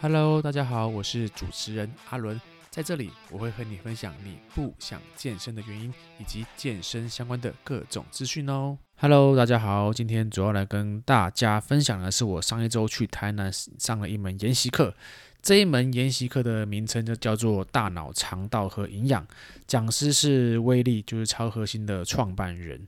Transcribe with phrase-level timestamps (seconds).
[0.00, 8.78] Hello，大家好，我是主持人阿伦，在这里我会和你分享你不想健身的原因，以及健身相关的各种资讯哦。
[8.98, 14.94] Hello，大家好，今天主要来跟大家分享的是我上一周去台南上了一门研习课，
[15.42, 19.26] 这一门研习课的名称就叫做大脑、肠道和营养，
[19.66, 22.80] 讲师是威力，就是超核心的创办人。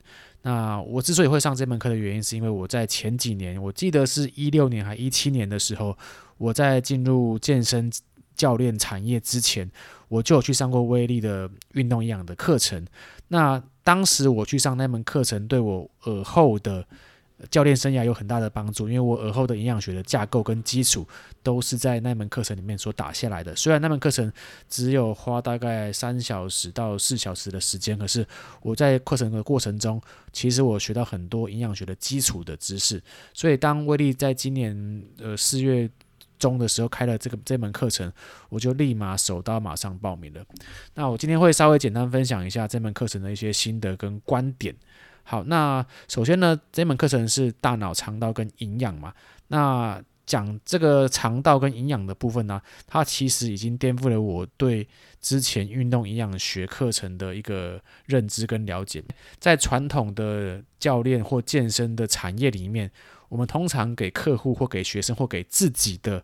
[0.43, 5.95] 那我之所以会上这门课的原因，是因为我在前几年，我记得是一六年还一七年的时候，
[6.41, 7.91] 我在进入健身
[8.35, 9.69] 教练产业之前，
[10.07, 12.83] 我就有去上过威力的运动营养的课程。
[13.27, 16.83] 那当时我去上那门课程，对我尔后的
[17.51, 21.07] 教练生涯有很大的帮助，因为我尔后的营养学的架构跟基础
[21.43, 23.55] 都是在那门课程里面所打下来的。
[23.55, 24.31] 虽然那门课程
[24.67, 28.25] 只有花大概三小时到四小时的时间，可是
[28.63, 30.01] 我在课程的过程中，
[30.33, 32.99] 其实我学到很多营养学的基础的知识。
[33.31, 35.87] 所以当威力在今年呃四月
[36.41, 38.11] 中的时候开了这个这门课程，
[38.49, 40.43] 我就立马手刀马上报名了。
[40.95, 44.75] 那我今天会稍微简单分享一下这门课程的一些心得跟观点。
[45.23, 49.13] 好，那首先呢，这门课程是大脑、肠道跟营养嘛。
[49.49, 54.87] 那讲这个肠道跟营养的部分呢，它其实已经颠覆了我对
[55.19, 59.03] 之前运动营养学课程的一个认知跟了解。
[59.39, 62.89] 在传统的教练或健身的产业里面，
[63.31, 66.21] 我们通常给客户或给学生或给自己的。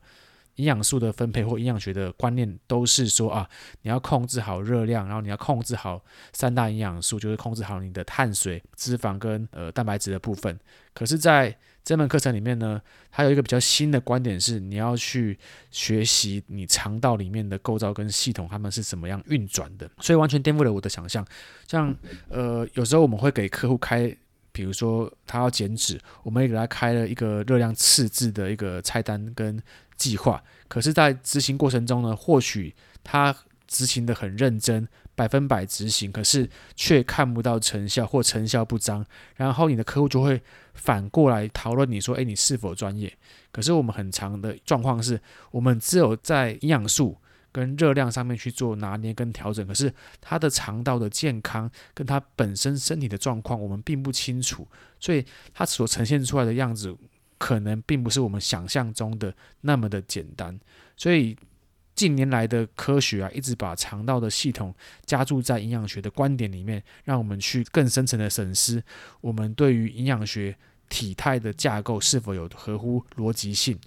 [0.58, 3.48] 营养素的分配或营养学的观念都是说啊，
[3.84, 10.60] 你要控制好热量，然后你要控制好三大营养素，就是控制好你的碳水、脂肪跟呃蛋白质的部分。
[10.96, 15.38] 可是，在这门课程里面呢，它有一个比较新的观点是，你要去
[15.70, 19.88] 学习你肠道里面的构造跟系统，它们是怎么样运转的。
[20.00, 21.24] 所以完全颠覆了我的想象。
[21.68, 21.96] 像
[22.30, 24.18] 呃，有时候我们会给客户开，
[24.58, 29.62] 比如说他要减脂，我们也给他开了一个热量赤字的一个菜单跟。
[29.98, 32.72] 计划，可是，在执行过程中呢，或许
[33.04, 33.36] 他
[33.66, 39.04] 执行得很认真，百分百执行，可是却看不到成效或成效不彰，
[39.38, 40.40] 然后你的客户就会
[40.76, 43.12] 反过来讨论你说：“诶，你是否专业？”
[43.52, 45.20] 可是我们很长的状况是，
[45.50, 47.18] 我们只有在营养素
[47.58, 49.92] 跟热量上面去做拿捏跟调整，可是
[50.22, 54.68] 他的肠道的健康跟他本身身体的状况，我们并不清楚，
[55.00, 56.96] 所以他所呈现出来的样子。
[57.40, 59.32] 可能并不是我们想象中的
[59.62, 60.60] 那么的简单，
[60.96, 61.38] 所以
[61.94, 64.74] 近年来的科学啊，一直把肠道的系统
[65.06, 68.84] 加注在营养学的观点里面，让我们去更深层的审视
[69.22, 70.58] 我们对于营养学
[70.90, 73.78] 体态的架构是否有合乎逻辑性。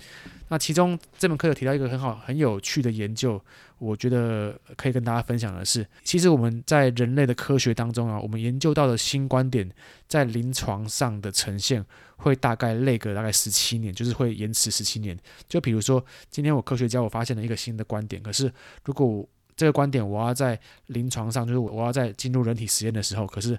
[0.49, 3.41] 那其中这门课有提到一个很好、很有趣的研究，
[3.79, 9.71] 我觉得可以跟大家分享的是，其实我们在人类的科学当中啊，我们研究到的新观点，
[10.09, 11.85] 在临床上的呈现
[12.17, 15.17] 会大概累个大概十七年，就是会延迟十七年。
[15.49, 18.53] 就比如说，今天我科学家我发现了一个新的观点，可是
[18.85, 19.25] 如果
[19.57, 23.57] 这个观点我要在临床上，就是我要在进入人体实验的时候，可是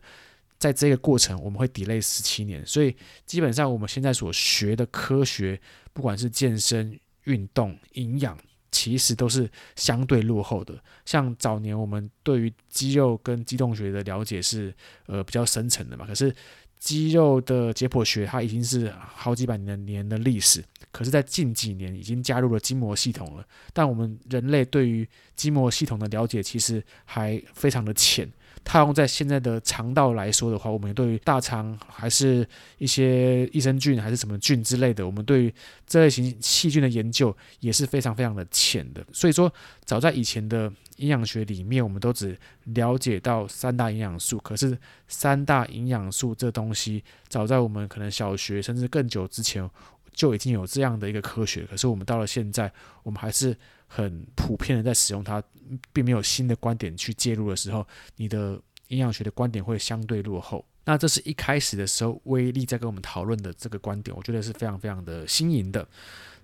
[0.61, 2.95] 在这个过程我们会 delay 十七年，所以
[3.25, 5.59] 基本上我们现在所学的科学。
[5.93, 8.37] 不管是健身、运动、营养，
[8.71, 10.81] 其实都是相对落后的。
[11.05, 14.73] 像早年我们对于肌肉跟肌动学的了解是
[15.07, 16.33] 呃比较深层的嘛，可是
[16.79, 20.63] 肌肉的解剖学它已经是好几百年的年的历史，
[20.93, 23.45] 可是，在近几年已经加入了筋膜系统了。
[23.73, 25.05] 但我们人类对于
[25.35, 28.31] 筋膜系统的了解其实还非常的浅。
[28.63, 35.53] 套用在现在的肠道来说的话，我们对于大肠还是一些益生菌还是什么菌之类的，我们对于
[35.85, 39.05] 这类型细菌的研究也是非常非常的浅的。
[39.11, 39.51] 所以说，
[39.83, 44.37] 早在以前的营养学里面，我们都只了解到三大营养素。
[44.37, 44.77] 可是
[45.07, 49.67] 三大营养素这东西，早在我们可能小学甚至更久之前
[50.13, 51.65] 就已经有这样的一个科学。
[51.65, 52.71] 可是我们到了现在，
[53.03, 53.57] 我们还是。
[53.93, 55.43] 很普遍的在使用它，
[55.91, 57.85] 并没有新的观点去介入的时候，
[58.15, 58.57] 你的
[58.87, 60.65] 营养学的观点会相对落后。
[60.85, 65.85] 那这是一开始的时候，威力在跟我们讨论的这个观点，我觉得是非常非常的新颖的。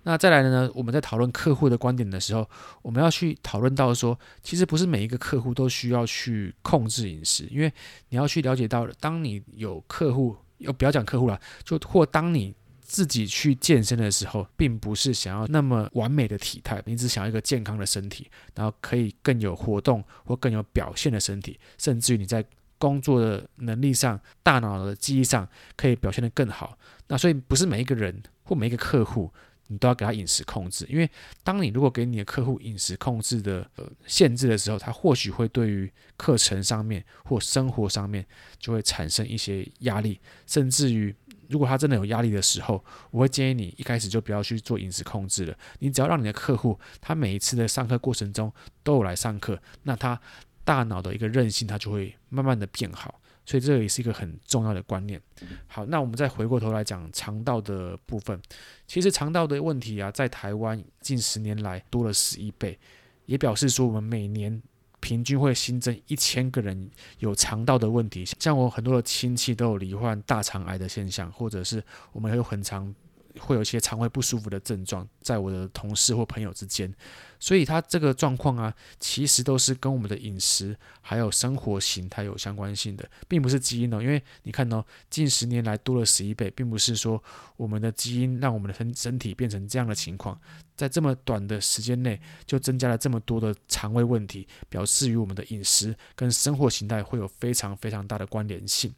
[0.02, 2.46] 那再来呢，我们在讨论客户的观点的时候，
[2.82, 7.72] 我们要去讨论到说，其实不是每一个客户都需要去控制饮食，因为
[8.10, 12.54] 你要去了解到，当你有客户，要不要讲客户了，就或当你。
[12.88, 22.42] 自己去健身的时候，并不是想要那么完美的体态，你只想要一个健康的身体，然后可以更有活动或更有表现的身体，甚至于你在
[22.78, 25.46] 工作的能力上、大脑的记忆上
[25.76, 26.78] 可以表现得更好。
[27.08, 29.30] 那所以不是每一个人或每一个客户，
[29.66, 31.10] 你都要给他饮食控制，因为
[31.44, 38.24] 当你如果给你的客户饮食控制的呃限制的时候，他或许会对于课程上面或生活上面
[38.58, 41.14] 就会产生一些压力，甚至于。
[41.48, 45.56] 如果他真的有压力的时候，我会建议你一开始就不要去做饮食控制了。
[45.78, 48.52] 你只要让你的客户，他每一次的上课过程中
[48.82, 50.20] 都有来上课，那他
[50.64, 53.20] 大脑的一个韧性，他就会慢慢的变好。
[53.46, 55.18] 所以这也是一个很重要的观念。
[55.66, 58.38] 好，那我们再回过头来讲肠道的部分。
[58.86, 62.78] 其实肠道的问题啊，在台湾近十年来多了十一倍，
[63.24, 64.62] 也表示说我们每年。
[65.00, 72.94] 平均会新增一千个人有肠道的问题，像我很多的亲戚都有罹患大肠癌的现象，或者是我们有很长
[73.38, 76.92] 会有一些肠胃不舒服的症状，在我的同事或朋友之间。
[77.40, 84.02] 所以它这个状况啊，其实都是跟我们的饮食还有生活形态有相关性的，并不是基因哦。
[84.02, 87.22] 因为你看哦，近十年来多了十一倍，并不是说
[87.56, 90.36] 我们的基因让我们的身身体变成这样的情况，
[90.74, 98.92] 在这么短的时间内就增加了这么多的肠胃问题，表示与我们的饮食跟生活形态会有非常非常大的关联性。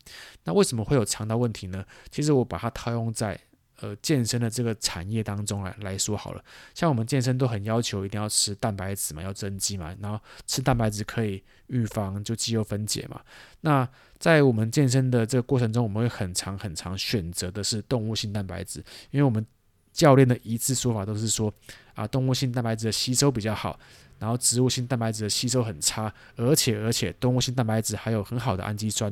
[0.44, 1.84] 那为什么会有肠道问题呢？
[2.10, 3.38] 其实我把它套用在。
[3.80, 6.44] 呃，健身的这个产业当中来来说好了，
[6.74, 13.20] 像我们健身都很要求一定要吃蛋白质嘛，要增肌嘛，然后吃蛋白质可以预防就肌肉分解嘛。
[13.62, 13.88] 那
[14.18, 19.44] 在我们健身的这个过程中，我们会很长很长选择的是动物性蛋白质，因为我们
[19.92, 21.52] 教练的一致说法都是说
[21.94, 23.80] 啊，动物性蛋白质的吸收比较好，
[24.18, 29.10] 然后植物性蛋白质的吸收很差，而且而且动物性蛋白质还有很好的氨基酸。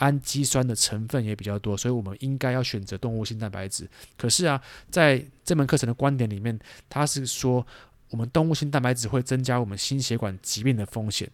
[0.00, 3.88] 氨基酸的成分也比较多，所以我们应该要选择动物性蛋白质。
[4.18, 4.60] 可是啊，
[4.90, 6.58] 在这门课程的观点里面，
[6.88, 7.66] 他是说
[8.10, 11.30] 我们动物性蛋白质会增加我们心血管疾病的风险，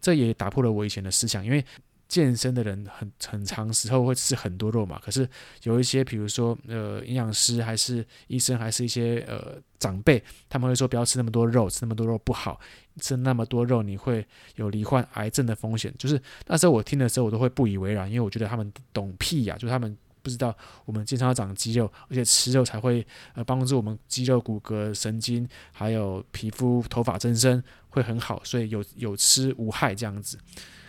[0.00, 1.64] 这也打破了我以前的思想，因为。
[2.08, 5.28] 健身的人很很长时候会吃很多肉嘛，可是
[5.64, 12.58] 有一些，比如说呃营养师还是医生，还是一些呃长辈，他们会说不要吃那么多肉，吃那么多肉不好，
[12.98, 14.26] 吃那么多肉你会
[14.56, 15.94] 有罹患癌症的风险。
[15.98, 20.56] 就是那时候我听的时候，我都会不以为然，因为我觉得他们懂屁呀、就是他们不知道
[20.86, 30.38] 我们经常要长肌肉，而且吃肉才会呃帮助我们肌肉、骨骼、神经还有皮肤、头发增生会很好，所以有有吃无害这样子。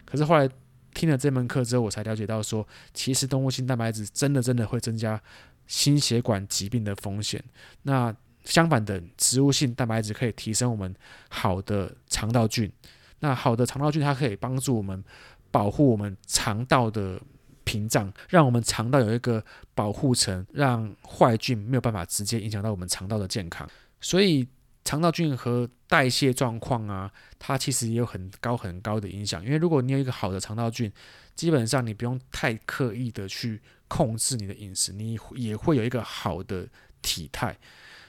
[0.05, 0.49] 可是后来。
[0.93, 5.21] 听了这门课之后，我才了解到说，其实动物性蛋白质真的真的会增加
[5.67, 7.43] 心血管疾病的风险。
[7.83, 10.93] 那相反的，植物性蛋白质可以提升我们
[11.29, 12.71] 好的肠道菌。
[13.19, 15.03] 那好的肠道菌，它可以帮助我们
[15.51, 17.21] 保护我们肠道的
[17.63, 19.43] 屏障，让我们肠道有一个
[19.75, 23.69] 保护层，让坏菌没有办法直接影响到我们肠道的健康。
[24.01, 24.47] 所以。
[24.85, 29.43] 肠道菌和代谢状况啊，它其实也有很高很高的影响。
[29.45, 30.91] 因为如果你有一个好的肠道菌，
[31.35, 36.67] 基本上你不用太刻意的去控制你的饮食，你也会有一个好的
[37.01, 37.55] 体态。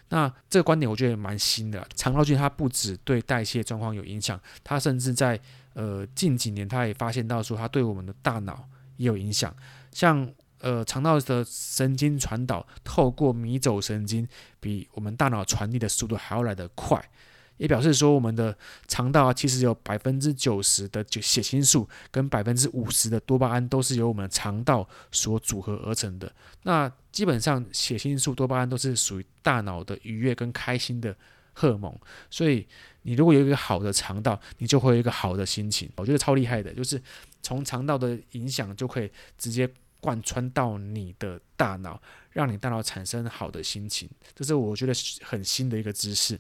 [0.09, 1.87] 那这个观点我觉得也蛮新的。
[1.95, 5.39] 肠道菌它不只对代谢状况有影响，它甚至在
[5.75, 9.55] 呃近几年，它也发现到说它对我们的大脑也有影响，
[9.93, 10.33] 像。
[10.61, 14.29] 呃，肠道的神经传导透过迷走神经，
[14.61, 17.03] 比我们大脑传递的速度还要来得快，
[17.57, 18.55] 也表示说，我们的
[18.87, 26.31] 肠道啊，其实有百分之九十的就血清素跟百分之五十的多巴胺都是由我们的肠道所组合而成的。
[26.65, 31.17] 那基本上，血清素、多巴胺都是属于大脑的愉悦跟开心的
[31.55, 31.99] 荷尔蒙，
[32.29, 32.69] 所以
[33.03, 35.91] 你如果有一个好的肠道，你就会有一个好的心情。
[35.97, 37.03] 我觉得超厉害的，就是
[37.41, 39.67] 从肠道的影响就可以直接。
[40.01, 42.01] 贯穿到你的大脑，
[42.31, 44.93] 让你大脑产生好的心情，这是我觉得
[45.23, 46.39] 很新的一个知识。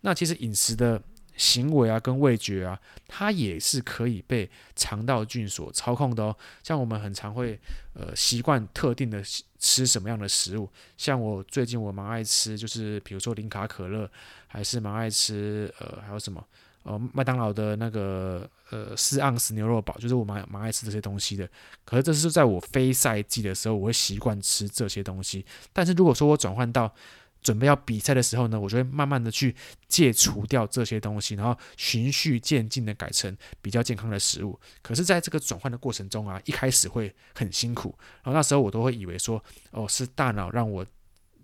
[0.00, 1.00] 那其实饮食的
[1.36, 6.36] 行为啊，跟味觉啊，它也是可以被肠道菌所操控的哦。
[6.62, 7.58] 像我们很常会
[7.94, 9.22] 呃习惯特定的
[9.58, 14.10] 吃什么样的食物，像我最近我蛮爱吃，就是比如说零卡可乐，
[14.46, 16.44] 还是蛮爱吃呃还有什么。
[16.84, 21.48] 呃，麦当劳的那个呃四盎司牛肉堡，就是我蛮蛮爱吃这些东西的。
[21.84, 25.44] 可是这是在我非赛季的时候，我会习惯吃这些东西。
[25.72, 26.94] 但是如果说我转换到
[27.40, 29.56] 准备要比赛的时候呢，我就会慢慢的去
[29.88, 34.58] 戒除掉这些东西，然后循序渐进的改成比较健康的食物。
[34.82, 37.94] 可是在这个转换的过程中啊，一开始会很辛苦。
[38.22, 40.84] 然后那时候我都会以为说，哦，是大脑让我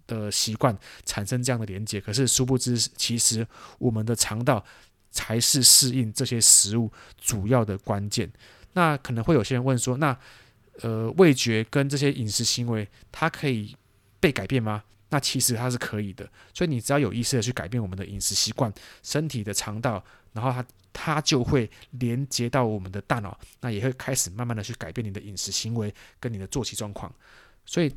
[0.06, 1.98] 的习惯产生这样的连结。
[1.98, 3.46] 可是殊不知，其实
[3.78, 4.62] 我们的肠道。
[5.10, 8.30] 才是适应这些食物主要的关键。
[8.72, 10.16] 那可能会有些人问说：“那
[10.82, 13.76] 呃，味觉跟这些饮食行为，它可以
[14.18, 16.24] 被改变吗？”那其实它是可以的。
[16.54, 20.02] 所以你只要有意识的去改变我们的饮食习惯，身体的肠道，
[20.32, 27.12] 然后它它就会连接到我们的大脑，那也会开始慢慢的去改变你的饮食行为跟你的作息状况。
[27.66, 27.92] 所以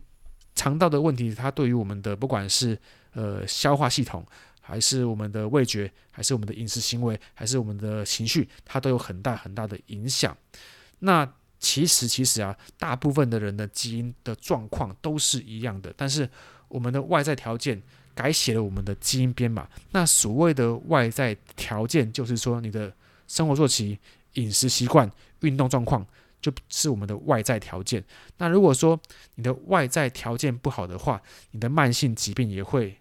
[0.55, 2.75] 肠道的问题，它对于我们的不管是
[3.13, 4.25] 呃消化系统，
[4.65, 10.35] 还是我们的味觉，还是我们的饮食行为，还是我们的情绪，它都有很大很大的影响。
[10.99, 11.29] 那
[11.59, 16.29] 其实其实啊，大部分的人的基因的状况都是一样的，但是
[16.69, 17.81] 我们的外在条件
[18.15, 19.67] 改写了我们的基因编码。
[19.91, 22.93] 那所谓的外在条件，就是说你的
[23.27, 23.99] 生活作息、
[24.35, 26.05] 饮食习惯、运动状况，
[26.41, 28.03] 就是我们的外在条件。
[28.37, 28.99] 那如果说
[29.35, 32.97] 你的外在条件不好的话，你的慢性疾病也会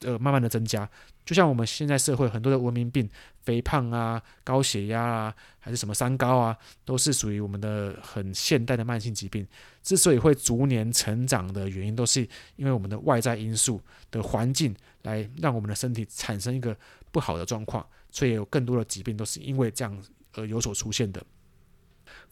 [0.00, 0.88] 呃慢慢的增加。
[1.24, 3.08] 就像我们现在社会很多的文明病，
[3.42, 9.46] 肥胖啊、高血压啊，还是什么三高啊，都是属于我们的很现代的慢性疾病。
[9.82, 16.76] 之所以会逐年成长的原因，都是因为我们的外在因素的环境，来让我们的身体产生一个
[17.12, 19.96] 不好的状况，所以有更多的疾病都是因为这样
[20.34, 21.24] 而有所出现的。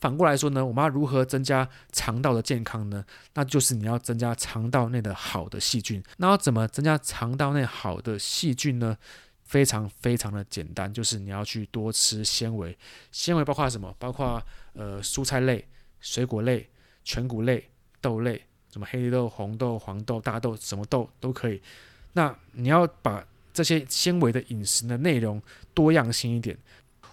[0.00, 3.04] 反过来说呢，我们要如何增加肠道的健康呢？
[3.34, 6.02] 那就是你要增加肠道内的好的细菌。
[6.16, 8.96] 那要怎么增加肠道内好的细菌呢？
[9.44, 12.78] 非常非常的简单，就是你要去多吃纤维。
[13.10, 13.92] 纤维包括什么？
[13.98, 14.40] 包括
[14.74, 15.66] 呃蔬菜类、
[15.98, 16.70] 水果类、
[17.02, 17.68] 全谷类、
[18.00, 18.40] 豆类，
[18.72, 21.60] 什么黑豆、红豆、黄豆、大豆，什么豆都可以。
[22.12, 25.42] 那你要把这些纤维的饮食的内容
[25.74, 26.56] 多样性一点。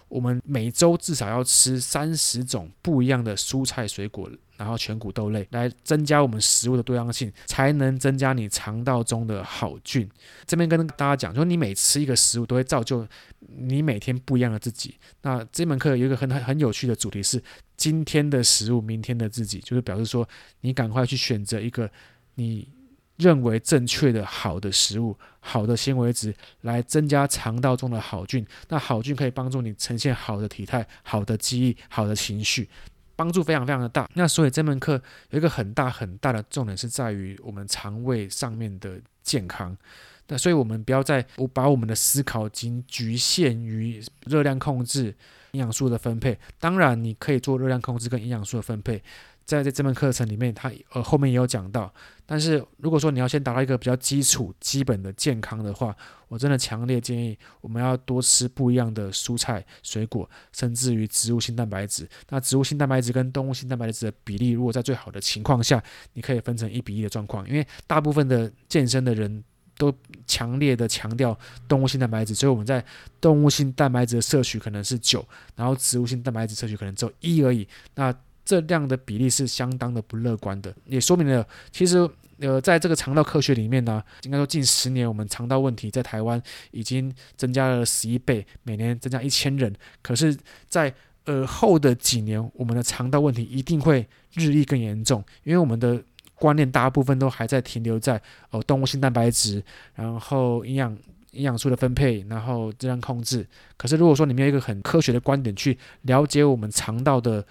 [0.08, 10.08] 我们每周至少要吃三十种不一样的蔬菜水果，然后全谷豆类，来增加我们食物的多样性，才能增加你肠道中的好菌。
[10.46, 13.06] 这边跟大家讲，说你每吃一个食物，都会造就
[13.40, 14.94] 你每天不一样的自己。
[15.22, 17.42] 那这门课有一个很很很有趣的主题是
[17.76, 20.28] 今天的食物，明天的自己，就是表示说
[20.62, 21.90] 你赶快去选择一个
[22.34, 22.68] 你。
[23.18, 28.46] 认为正确的好的食物，好的纤维质，来增加肠道中的好菌。
[28.68, 32.68] 那好菌可以帮助你呈现好的体态、好的记忆、好的情绪，
[33.16, 34.08] 帮助非常非常的大。
[34.14, 39.76] 那所以这门课有一个很大很大的重点是在于我们肠胃上面的健康。
[40.28, 45.06] 那所以我们不要再我把我们的思考仅局限于热量控制、
[45.52, 46.38] 营养素的分配。
[46.60, 49.02] 当然你可以做热量控制跟营养素的分配。
[49.48, 51.90] 在这这门课程里面，它呃后面也有讲到。
[52.26, 55.96] 但是如果说你要先达到一个比较基础、基本的健康的话，
[56.28, 62.06] 我真的强烈建议我们要多吃不一样的蔬菜、水果，甚至于植物性蛋白质。
[62.28, 67.48] 那植物性蛋白质跟动物性蛋白质的比例，如果在最好的情况下，你可以分成一比一的状况。
[67.48, 69.42] 因为大部分的健身的人
[69.78, 69.90] 都
[70.26, 71.34] 强烈的强调
[71.66, 72.84] 动物性蛋白质，所以我们在
[73.18, 75.26] 动物性蛋白质的摄取可能是九，
[75.56, 77.66] 然后植物性蛋白质摄取可能只有一而已。
[77.94, 78.14] 那
[78.48, 82.08] 这样的比例是相当的不乐观的，也说明了其实
[82.40, 86.40] 呃，在这个肠道科学里面呢，应该说近十年我们肠道问题在台湾
[86.70, 89.74] 已经增加了十一倍，每年增加一千人。
[90.00, 90.36] 可是，
[90.68, 96.00] 在呃后的几年，我们的肠道问题一定会日益更严重，因为我们的
[96.36, 99.60] 观念大部分都还在停留在呃动物性蛋白质，
[99.96, 100.96] 然后营养
[101.32, 103.44] 营养素的分配，然后质量控制。
[103.76, 107.44] 可是如果说你没有一个很科学的观点去了解我们肠道的，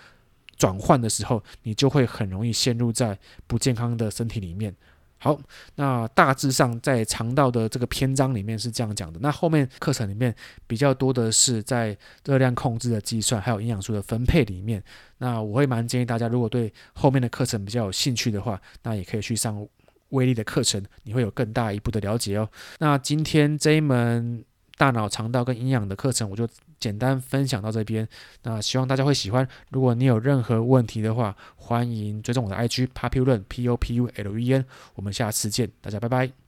[0.58, 4.76] 转换的时候，你就会很容易陷入在不健康的身体里面。
[5.20, 5.40] 好，
[5.76, 9.20] 那大致上在肠道的这个篇章里面是这样讲的。
[9.20, 10.36] 那后面课程里面
[10.68, 14.84] 比较多的是在热量控制的计算，还有营养素的分配里面。
[15.18, 19.68] 那我会蛮建议大家，如果对后面的课程比较有兴趣的话，那也可以去上
[20.10, 22.48] 威力的课程，你会有更大一步的了解哦。
[22.78, 24.44] 那今天这一门。
[24.78, 26.48] 大脑、肠道跟营养的课程，我就
[26.80, 28.08] 简单分享到这边。
[28.44, 29.48] 那希望大家会喜欢。
[29.70, 34.66] 如果你有任何问题的话，欢迎追踪我的 IG Populuen P O P U L E N。
[34.94, 36.47] 我们下次见，大家拜拜。